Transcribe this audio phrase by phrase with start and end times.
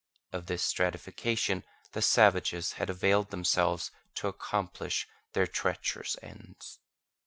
[0.33, 6.79] Of this stratification the savages had availed themselves to accomplish their treacherous ends.